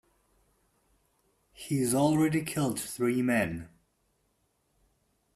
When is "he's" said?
1.53-1.93